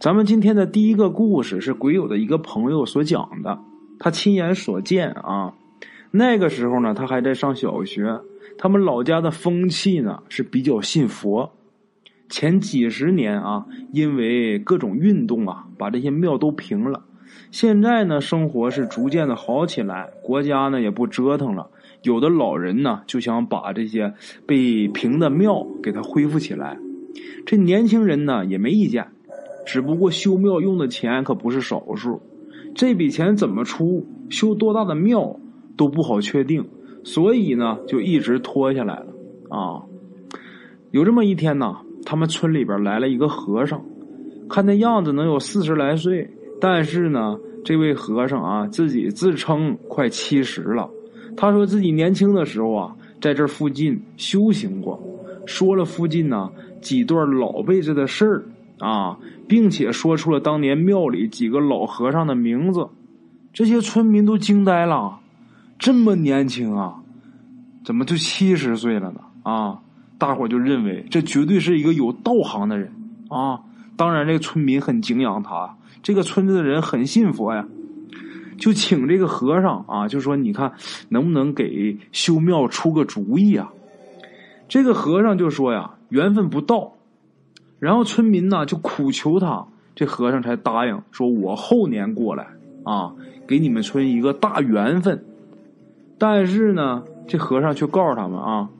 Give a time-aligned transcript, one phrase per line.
[0.00, 3.60] 咱们今天的第一个故事是鬼友的一个朋友所讲的，
[3.98, 5.54] 他亲眼所见啊。
[6.10, 8.20] 那个时候呢，他还在上小学，
[8.58, 11.52] 他们老家的风气呢是比较信佛。
[12.28, 17.04] 前几十年啊，因为各种运动啊，把这些庙都平了。
[17.50, 21.70] 现在呢，生活是逐渐的好起来，国家呢也不折腾了。
[22.02, 24.12] 有的老人呢就想把这些
[24.44, 26.78] 被平的庙给它恢复起来，
[27.46, 29.06] 这年轻人呢也没意见。
[29.64, 32.20] 只不过修庙用的钱可不是少数，
[32.74, 35.38] 这笔钱怎么出，修多大的庙
[35.76, 36.66] 都不好确定，
[37.02, 39.06] 所以呢就一直拖下来了。
[39.48, 39.82] 啊。
[40.90, 43.84] 有这么一天呢，他们村里边来了一个和尚，
[44.48, 50.88] 看那样子能有四十来岁，但是呢，这位和尚啊自己自称快七十了。
[51.36, 55.02] 他说自己年轻的时候啊，在这附近修行过，
[55.46, 56.48] 说了附近呢
[56.80, 58.44] 几段老辈子的事儿
[58.78, 59.18] 啊。
[59.46, 62.88] 并且说出了当年庙里几个老和尚的名字，
[63.52, 65.20] 这些村民都惊呆了。
[65.78, 67.02] 这么年轻啊，
[67.84, 69.20] 怎么就七十岁了呢？
[69.42, 69.80] 啊，
[70.16, 72.90] 大伙就认为这绝对是一个有道行的人
[73.28, 73.60] 啊。
[73.98, 77.66] 当然，这个村民很敬仰他，这个村子的人很信佛呀，
[78.56, 80.72] 就请这个和尚啊，就说你看
[81.10, 83.70] 能不能给修庙出个主意啊？
[84.68, 86.94] 这个和尚就说呀，缘分不到。
[87.84, 89.62] 然后村民呢就苦求他，
[89.94, 92.46] 这和尚才答应说：“我后年过来
[92.82, 93.12] 啊，
[93.46, 95.22] 给你们村一个大缘分。”
[96.16, 98.70] 但是呢，这和尚却告诉他们啊：“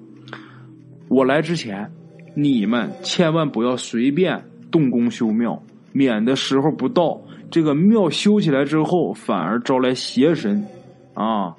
[1.08, 1.92] 我来之前，
[2.34, 10.64] 你们千万不要随便动工修庙，免得时候不到，这个庙修起来之后反而招来邪神。”
[11.12, 11.55] 啊，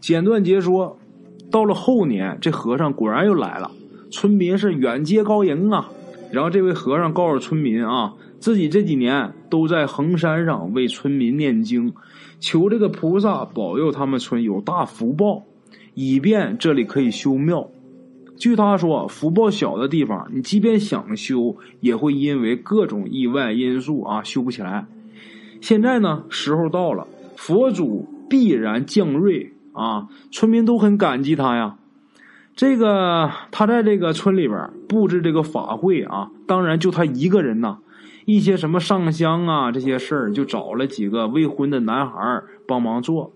[0.00, 0.98] 简短截说，
[1.48, 3.70] 到了后年，这和尚果然又来了，
[4.10, 5.88] 村民是远接高迎啊。
[6.32, 11.92] 然后这位和尚告诉村民啊，自己这几年都在衡山上为村民念经，
[12.40, 15.44] 求这个菩萨保佑他们村有大福报，
[15.94, 17.68] 以便这里可以修庙。
[18.38, 24.86] 据他说，福报小的地方，你即便想修，也会因为各种意外因素啊修不起来。
[25.60, 27.06] 现在呢，时候到了，
[27.36, 31.76] 佛祖必然降瑞啊，村民都很感激他呀。
[32.54, 37.78] 这个他在这个村里边布置这个法会啊，当然就他一个人呐。
[38.24, 43.32] 一些什么上香啊这些事儿，就找了几个未婚的男孩帮忙做。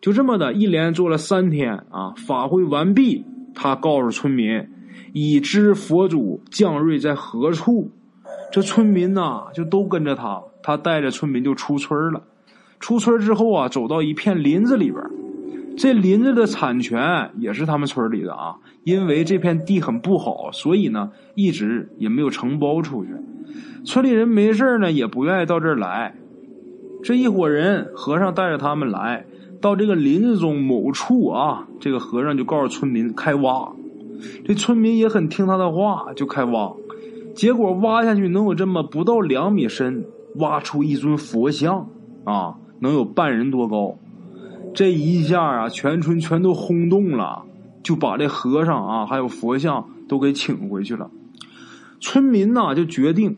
[0.00, 4.66] 就这么的一连做了三天啊，法会完毕，他告诉村民，
[5.12, 7.90] 已知佛祖降瑞在何处。
[8.50, 12.22] 这村民呐就都跟着他，他带着村民就出村了。
[12.80, 15.04] 出村之后啊，走到一片林子里边。
[15.76, 23.10] 这林子的产权也是他们村里的啊，因为这片地很不好，所以呢一直也没有承包出去。
[23.84, 26.14] 村里人没事呢，也不愿意到这儿来。
[27.02, 29.26] 这一伙人，和尚带着他们来
[29.60, 33.72] 到这个林子中某处啊，这个和尚就告诉村民开挖。
[34.44, 36.72] 这村民也很听他的话，就开挖。
[37.34, 40.04] 结果挖下去能有这么不到两米深，
[40.36, 41.88] 挖出一尊佛像
[42.24, 43.96] 啊，能有半人多高。
[44.74, 47.44] 这一下啊，全村全都轰动了，
[47.82, 51.10] 就把这和尚啊，还有佛像都给请回去了。
[52.00, 53.36] 村民呢就决定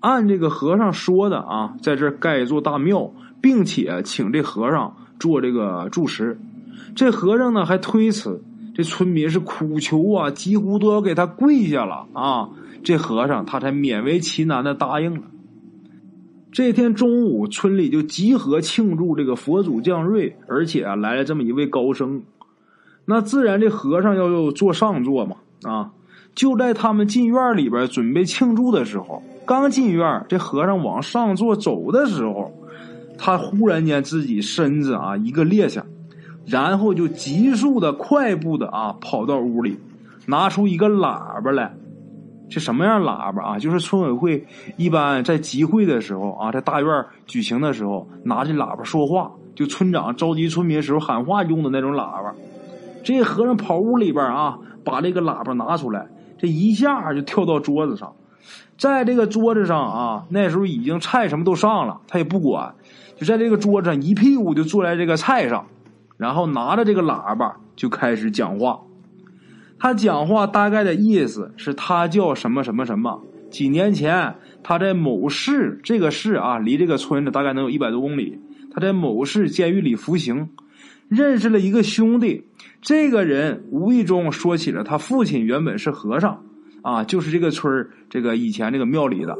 [0.00, 3.10] 按这个和尚说的啊，在这盖一座大庙，
[3.40, 6.38] 并且请这和尚做这个住持。
[6.94, 8.42] 这和尚呢还推辞，
[8.74, 12.50] 这村民是苦求啊，几乎都要给他跪下了啊。
[12.84, 15.22] 这和尚他才勉为其难的答应了。
[16.56, 22.22] 这天中午，村里就集合庆祝这个佛祖降瑞，而且啊来了这么一位高僧。
[23.04, 25.90] 那自然这和尚要坐上座嘛啊！
[26.34, 32.50] 就在他们进院里边准备庆祝的时候，刚进院，这和尚往上座走的时候，
[33.18, 35.82] 他忽然间自己身子啊一个趔趄，
[36.46, 39.76] 然后就急速的、快步的啊跑到屋里，
[40.24, 41.74] 拿出一个喇叭来。
[42.48, 43.58] 这什么样喇叭啊？
[43.58, 44.46] 就是村委会
[44.76, 52.32] 一般在集会的时候啊，在大院举行的时候，拿着喇叭说话，就村长召集村民时候喊话用的那种喇叭。
[53.02, 56.06] 这和尚跑屋里边啊，把这个喇叭拿出来，
[56.38, 58.12] 这一下就跳到桌子上，
[58.78, 62.74] 在这个桌子上啊，那时候已经菜什么都上了，他也不管，
[63.16, 65.66] 就在这个桌子上一屁股就坐在这个菜上，
[66.16, 68.78] 然后拿着这个喇叭就开始讲话。
[69.78, 73.22] 他讲话大概的意思是他叫什么什么什么。
[73.50, 78.38] 几年前他在某市，这个市啊，离这个村子大概能有一百多公里。
[78.72, 80.48] 他在某市监狱里服刑，
[81.08, 82.44] 认识了一个兄弟。
[82.82, 86.42] 这个人无意中说起了他父亲原本是和尚，
[86.82, 89.38] 啊，就是这个村这个以前这个庙里的。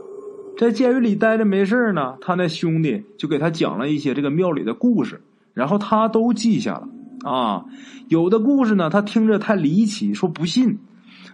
[0.58, 5.20] 在监狱里待着没事呢，他那兄弟就给他讲了一些这个庙里的故事，
[5.52, 6.88] 然后他都记下了
[7.22, 7.64] 啊。
[8.08, 10.78] 有的故事呢，他听着太离奇，说不信。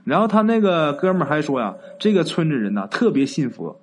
[0.04, 3.78] 然后他那个哥们儿还说呀，这个村子人呐特别信佛，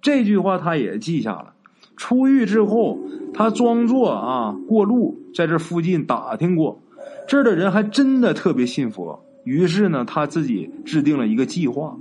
[0.00, 1.52] 这句话他也记下了。
[1.96, 2.98] 出狱之后，
[3.34, 6.80] 他装作啊过路，在这附近打听过，
[7.28, 9.22] 这儿的人还真的特别信佛。
[9.44, 11.94] 于是呢，他自己制定了一个计划，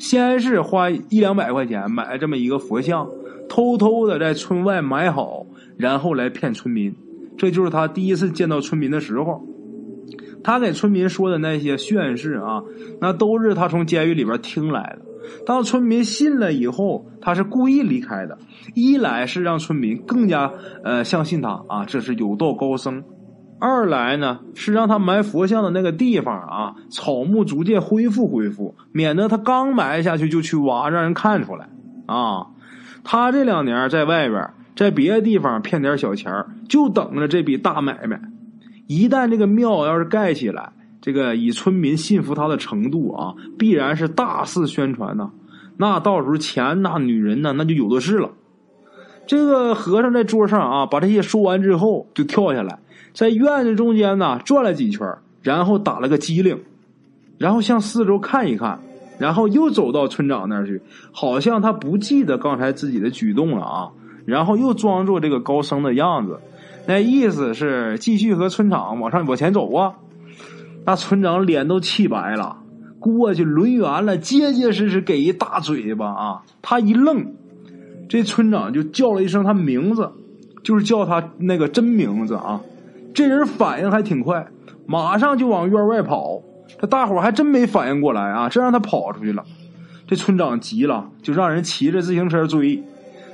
[0.00, 3.08] 先是花一两百块钱买这么一个佛像，
[3.48, 6.92] 偷偷的在村外买好，然后来骗村民。
[7.36, 9.46] 这就是他第一次见到村民的时候。
[10.42, 12.62] 他给村民说的那些炫事啊，
[13.00, 14.98] 那都是他从监狱里边听来的。
[15.46, 18.36] 当村民信了以后，他是故意离开的，
[18.74, 20.52] 一来是让村民更加
[20.84, 23.00] 呃相信他啊，这是有道高僧；
[23.58, 31.70] 二来呢是让他埋佛像的那个地方啊，草木逐渐恢复恢复，免得他刚埋下去就去挖，让人看出来
[32.04, 32.48] 啊。
[33.02, 36.32] 他这两年在外边，在别的地方骗点小钱
[36.68, 38.20] 就等着这笔大买卖。
[38.86, 45.30] 一旦这个庙要是盖起来，这个以村民信服他的程度啊，必然是大肆宣传呐。
[45.76, 48.30] 那到时候钱呐、女人呐，那就有的是了。
[49.26, 52.78] 这个和尚在桌上啊，把这些说完之后，就跳下来，
[53.14, 55.08] 在院子中间呢转了几圈，
[55.40, 56.58] 然后打了个机灵，
[57.38, 58.78] 然后向四周看一看，
[59.18, 63.90] 然后又走到村长那儿去，好像他不记得刚才自己的举动了啊，
[64.26, 66.40] 然后又装作这个高僧的样子。
[66.86, 69.94] 那意思是继续和村长往上往前走啊！
[70.84, 72.58] 那村长脸都气白了，
[73.00, 76.42] 过去抡圆了，结结实实给一大嘴巴啊！
[76.60, 77.34] 他一愣，
[78.08, 80.12] 这村长就叫了一声他名字，
[80.62, 82.60] 就是叫他那个真名字啊！
[83.14, 84.46] 这人反应还挺快，
[84.86, 86.42] 马上就往院外跑。
[86.78, 89.42] 这大伙还真没反应过来啊，这让他跑出去了。
[90.06, 92.82] 这村长急了，就让人骑着自行车追，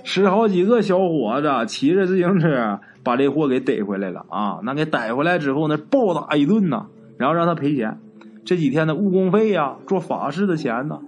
[0.04, 2.80] 十好几个小伙子骑着自行车。
[3.02, 4.60] 把这货给逮回来了啊！
[4.62, 7.98] 那给逮回来之后，呢暴打一顿呐，然后让他赔钱，
[8.44, 11.00] 这几天的误工费呀，做法事的钱呢。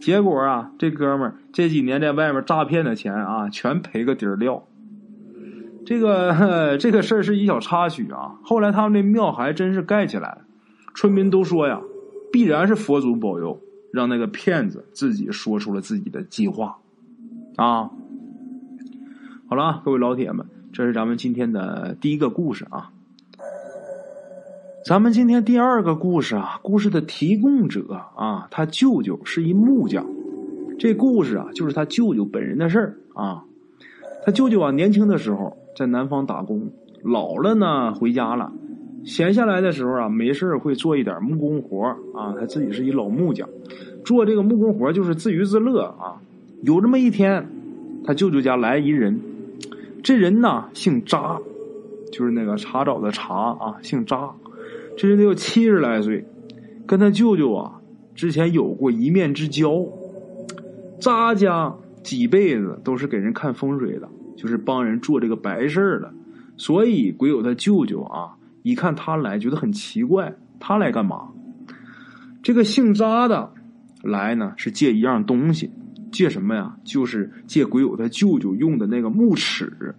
[0.00, 4.62] 结果啊，这哥们儿这几年在外面诈骗的钱啊，全赔个底儿掉。
[5.84, 8.36] 这个这个事儿是一小插曲啊。
[8.44, 10.38] 后来他们这庙还真是盖起来了，
[10.94, 11.80] 村民都说呀，
[12.30, 13.58] 必然是佛祖保佑，
[13.92, 16.78] 让那个骗子自己说出了自己的计划
[17.56, 17.90] 啊。
[19.54, 20.44] 好了，各位老铁们。
[20.72, 22.90] 这是咱们今天的第一个故事啊，
[24.84, 30.04] 咱们今天第二个故事啊，故事的提供者啊，他舅舅是一木匠，
[30.76, 33.44] 这故事啊，就是他舅舅本人的事儿啊。
[34.26, 36.72] 他舅舅啊，年轻的时候在南方打工，
[37.04, 38.52] 老了呢回家了，
[39.04, 42.34] 闲下来的时候啊，没事会做一点木工活啊。
[42.36, 43.48] 他自己是一老木匠，
[44.04, 46.20] 做这个木工活就是自娱自乐啊。
[46.64, 47.48] 有这么一天，
[48.04, 49.16] 他舅舅家来一人。
[50.04, 51.40] 这人呢姓查，
[52.12, 54.30] 就是那个查找的查啊，姓查。
[54.98, 56.22] 这人得有七十来岁，
[56.86, 57.80] 跟他舅舅啊
[58.14, 59.82] 之前有过一面之交。
[61.00, 64.06] 查家几辈子都是给人看风水的，
[64.36, 66.12] 就是帮人做这个白事儿的。
[66.58, 71.30] 所以鬼友他舅舅啊，一看他来，觉得很奇怪，他来干嘛？
[72.42, 73.50] 这个姓查的
[74.02, 75.70] 来呢，是借一样东西。
[76.12, 76.76] 借什么呀？
[76.84, 79.96] 就是借鬼友他舅舅用的那个木尺。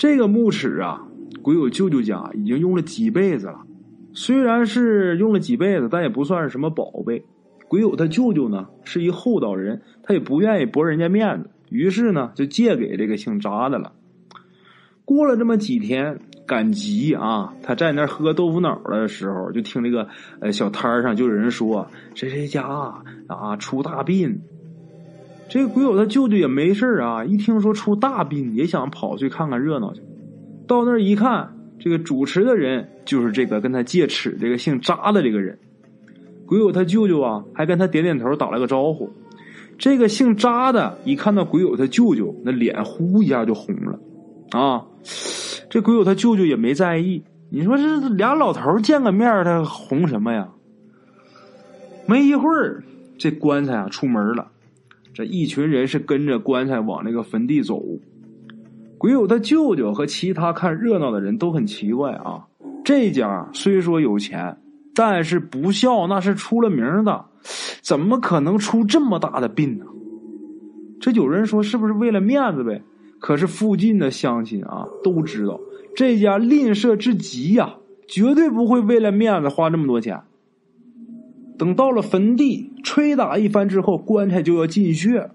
[0.00, 1.06] 这个木尺啊，
[1.42, 3.66] 鬼友舅舅家已经用了几辈子了。
[4.14, 7.22] 虽然是用了几辈子，但也不算是什么宝贝。
[7.68, 13.92] 鬼友他舅舅呢是一厚道人，他也不愿意驳人家面子，于是呢就借给这个姓扎的了。
[15.04, 20.08] 过了这么几天，赶集啊，他在那喝豆腐脑的时候，就听这个
[20.40, 22.62] 呃小摊上就有人说谁谁家
[23.26, 24.40] 啊出大病。
[25.50, 30.00] 这个鬼友他舅舅也没事啊，一听说出大病，也想跑去看看热闹去。
[30.68, 35.58] 到那儿一看，这个主持的人就是这个跟他借尺这个姓扎的这个人。
[36.46, 39.10] 鬼友他舅舅啊，还跟他点点头，打了个招呼。
[39.76, 43.98] 这个姓扎的，一看到鬼友他舅舅，那脸呼一下就红了
[44.52, 44.84] 啊。
[45.68, 50.48] 这鬼友他舅舅也没在意，你说这俩老头见个面，他红什么呀？
[52.06, 52.84] 没一会儿，
[53.18, 54.46] 这棺材啊出门了。
[55.12, 57.82] 这一群人是跟着棺材往那个坟地走，
[58.96, 62.46] 鬼友他舅舅和其他看热闹的人都很奇怪啊。
[62.84, 64.56] 这家虽说有钱，
[64.94, 67.24] 但是不孝那是出了名的，
[67.82, 69.84] 怎么可能出这么大的病呢？
[71.00, 72.82] 这有人说是不是为了面子呗？
[73.18, 75.60] 可是附近的乡亲啊都知道，
[75.94, 77.74] 这家吝啬之极呀，
[78.06, 80.20] 绝对不会为了面子花这么多钱。
[81.60, 85.28] 等到了坟地，吹打一番之后，棺材就要进穴。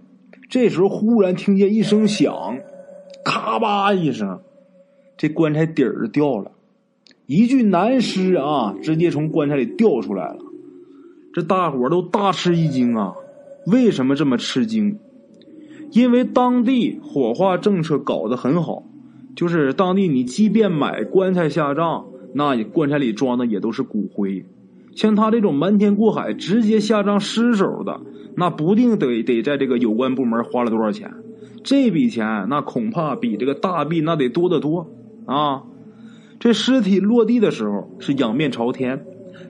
[0.50, 2.58] 这时候忽然听见一声响，
[3.24, 4.40] 咔吧一声，
[5.18, 6.54] 这棺材底儿掉了，
[7.28, 10.40] 一具男尸啊，直接从棺材里掉出来了。
[11.32, 13.14] 这大伙都大吃一惊啊！
[13.68, 14.98] 为什么这么吃惊？
[15.92, 18.84] 因为当地火化政策搞得很好，
[19.36, 24.44] 就是当地你即便买棺材下葬，那棺材里装的也都是骨灰。
[24.96, 28.02] 像他这种瞒天过海直接下葬尸首的，
[28.36, 31.14] 那不定得得在这个有关部门花了多少钱。
[31.64, 34.88] 这笔钱那恐怕比这个大币那得多得多
[35.26, 35.64] 啊！
[36.40, 39.04] 这尸体落地的时候是仰面朝天，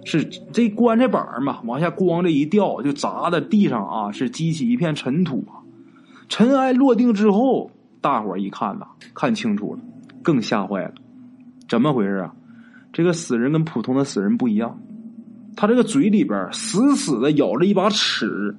[0.03, 5.61] 是这棺材板嘛往下咣的一掉，就砸在地上啊，是激起一片尘土啊。
[6.29, 7.69] 尘埃落定之后，
[8.01, 9.79] 大伙一看呐，看清楚了，
[10.23, 10.93] 更吓坏了。
[11.67, 12.33] 怎么回事啊？
[12.93, 14.79] 这个死人跟普通的死人不一样。
[15.55, 18.55] 他这个嘴里边死死的咬着一把尺，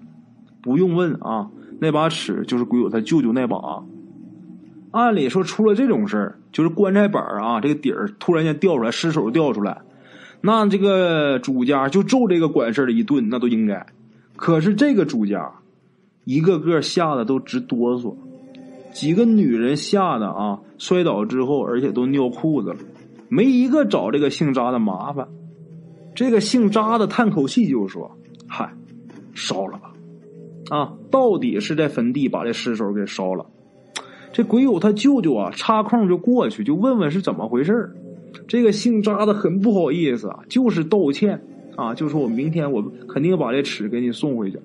[0.62, 3.84] 不用问啊，那把尺就是鬼友他舅舅那把。
[4.92, 9.82] 按理说出了这种事儿，就是棺材板啊，这个底儿突然间掉出来，尸首掉出来，
[10.40, 13.84] 那这个主家就揍这个管事的一顿，那都应该。
[14.36, 15.52] 可是这个主家，
[16.24, 18.14] 一个个吓得都直哆嗦，
[18.92, 22.76] 几个女人吓得啊，摔倒之后，而且都尿裤子了，
[23.28, 25.28] 没一个找这个姓扎的麻烦。
[26.16, 28.10] 这个姓扎的叹口气就说
[28.48, 28.72] ：“嗨，
[29.34, 29.92] 烧了吧，
[30.70, 33.44] 啊，到底是在坟地把这尸首给烧了。”
[34.32, 37.90] 这鬼友他舅舅啊，插空就过去就问问是怎么回事
[38.48, 41.42] 这个姓扎的很不好意思啊，就是道歉
[41.76, 44.58] 啊，就说我明天我肯定把这尺给你送回去，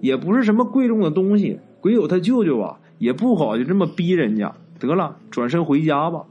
[0.00, 1.58] 也不是什么贵重的东西。
[1.80, 6.26] 鬼友他舅舅啊，也不好就这么逼人家，得了，转身回家吧。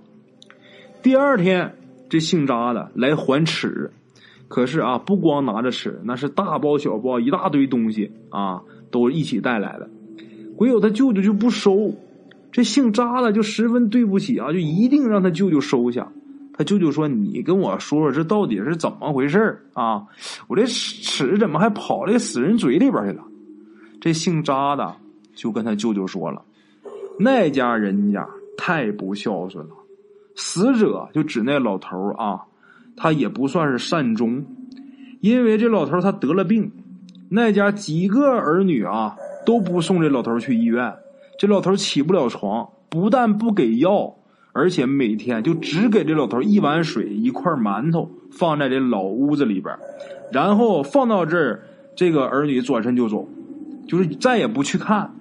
[1.04, 1.76] 第二天，
[2.08, 3.92] 这姓扎的来还尺。
[4.50, 9.88] 可是啊，不光拿着吃，那是大包小包一大堆东西啊，都一起带来的。
[10.58, 11.94] 鬼友他舅舅就不收，
[12.52, 16.12] 这姓扎的就十分对不起啊，就一定让他舅舅收下。
[16.58, 20.04] 他舅舅说：“你跟我说说，这到底是怎么回事啊？
[20.48, 23.24] 我这尺怎么还跑这死人嘴里边去了？”
[24.02, 24.96] 这姓扎的
[25.36, 26.42] 就跟他舅舅说了
[27.18, 28.28] ：“那家人家
[28.58, 29.76] 太不孝顺了，
[30.36, 32.42] 死者就指那老头啊。”
[33.02, 34.46] 他也不算是善终，
[35.22, 36.70] 因为这老头他得了病，
[37.30, 39.16] 那家几个儿女啊
[39.46, 40.94] 都不送这老头去医院，
[41.40, 44.18] 这老头起不了床，不但不给药，
[44.52, 49.74] 而且每天就只给这老头一碗水、一块馒头放在这老屋子里边，
[50.34, 51.64] 然后放到这儿，
[51.96, 53.30] 这个儿女转身就走，
[53.88, 55.16] 就是再也不去看。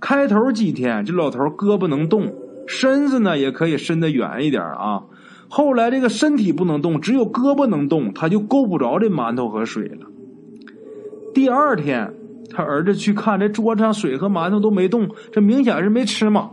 [0.00, 2.32] 开头几天这老头胳膊能动，
[2.66, 5.02] 身子呢也可以伸得远一点啊。
[5.48, 10.06] 后来这个身体不能动，只有胳膊能动，他就够不着这馒头和水了。
[11.32, 12.12] 第二天，
[12.50, 16.50] 他儿子去看，这桌子上水和馒头都没动，这明显是没吃嘛。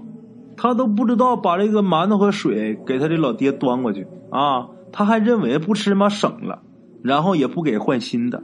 [0.57, 6.61] 他都不知道把这个馒头和水给他的老爹端过去啊，他还认为不吃嘛省了，
[7.01, 8.43] 然后也不给换新的。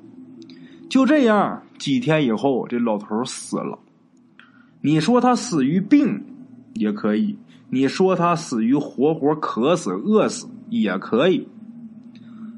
[0.90, 3.80] 就这样，几天以后，这老头死了。
[4.82, 6.26] 你说他死于病，
[6.74, 7.38] 也可以。
[7.74, 11.48] 你说他死于活活渴死、饿死也可以。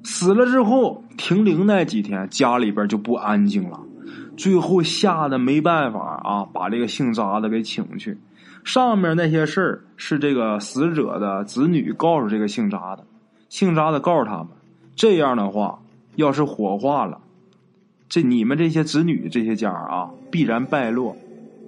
[0.04, 3.80] 死了之后停灵那几天，家里边就不安静了。
[4.36, 8.18] 最后吓得没办法啊，把这个姓扎的给请去。
[8.64, 13.06] 上面那些事儿是这个死者的子女告诉这个姓扎的，
[13.50, 14.48] 姓扎的告诉他们，
[14.96, 15.80] 这样的话，
[16.16, 17.20] 要是火化了，
[18.10, 21.16] 这你们这些子女这些家啊，必然败落，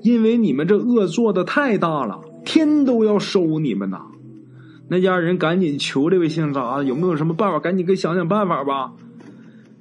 [0.02, 2.20] 因为你们这恶做的太大了。
[2.46, 4.00] 天都要收你们呐！
[4.88, 7.60] 那家人赶紧求这位姓扎的有没有什么办法？
[7.60, 8.94] 赶紧给想想办法吧。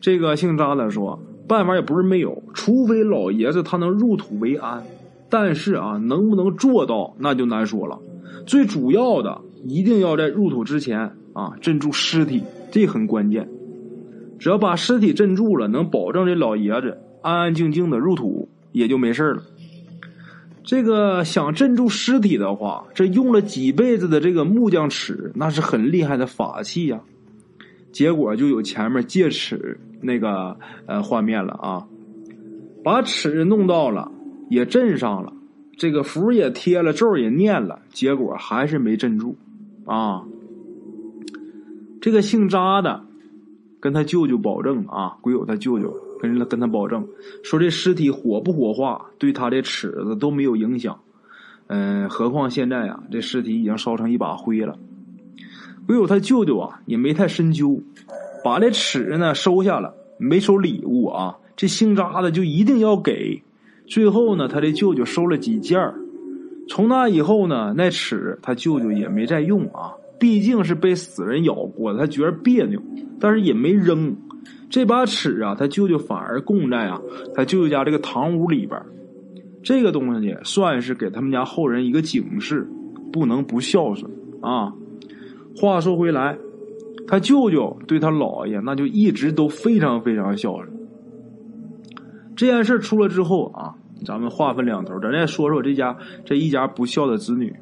[0.00, 4.83] 这个姓扎的说：“办法也不是没有，除非老爷子他能入土为安。
[5.28, 7.99] 但是啊，能不能做到那就难说了。
[8.47, 13.49] 最主要的，一定要在入土之前啊镇住尸体，这很关键。
[14.38, 19.42] 只要把尸体镇住了，能保证这老爷子安安静静的入土，也就没事了。”
[20.64, 27.00] 这个想镇住尸体的话，这用了几辈子的这个木匠尺，那是很厉害的法器呀。
[27.92, 30.56] 结果就有前面借尺那个
[30.87, 31.87] 呃画面了啊，
[32.83, 34.11] 把尺弄到了，
[34.49, 35.33] 也镇上了，
[35.76, 39.37] 这个符也贴了，咒也念了，结果还是没镇住
[39.85, 40.25] 啊。
[42.00, 43.04] 这个姓扎的
[43.80, 45.94] 跟他舅舅保证啊，鬼友他舅舅。
[46.28, 47.07] 跟跟他保证
[47.43, 50.99] 说，这尸体火不火化对他的尺子都没有影响。
[51.66, 54.78] 嗯，何况现在啊，这尸体已经烧成一把灰了。
[55.88, 57.81] 唯有他舅舅啊，也没太深究，
[58.45, 61.37] 把这尺子呢收下了，没收礼物啊。
[61.57, 63.43] 这姓扎的就一定要给，
[63.87, 65.81] 最后呢，他的舅舅收了几件。
[66.69, 72.83] 从那以后呢，那尺他舅舅也没再用啊，毕竟是被死人咬过的，他觉得别扭，
[73.21, 74.16] 但是也没扔。
[74.70, 77.00] 这把尺啊，他舅舅反而供在啊
[77.34, 78.80] 他舅舅家这个堂屋里边。
[79.62, 82.68] 这个东西算是给他们家后人一个警示，
[83.12, 84.10] 不能不孝顺
[84.40, 84.72] 啊。
[85.56, 86.36] 话说回来，
[87.06, 90.68] 他舅舅对他姥爷那就一直都非常非常孝顺。
[92.36, 93.74] 这件事出了之后啊。
[94.04, 95.96] 咱们话分两头，咱再说说这家
[96.26, 97.54] 这一家不孝的子女。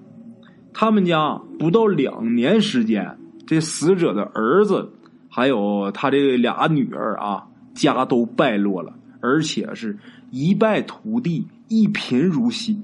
[0.72, 4.90] 他们家不到两年时间，这死者的儿子
[5.34, 9.96] 还有他这俩女儿啊，家都败落了，而且是
[10.30, 12.78] 一败涂地，一贫如洗。